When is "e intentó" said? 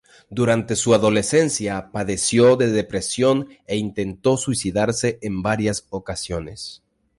3.67-4.35